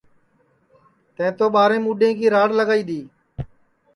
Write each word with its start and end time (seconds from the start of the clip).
تیں 1.15 1.31
تو 1.37 1.45
ٻاریں 1.53 1.83
موڈؔیں 1.85 2.13
کی 2.19 2.25
راڑ 2.33 2.49
لگائی 2.59 2.83
دؔی 2.87 3.01